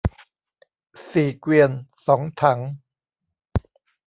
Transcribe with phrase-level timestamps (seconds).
[1.11, 1.71] สี่เกวียน
[2.07, 2.59] สองถัง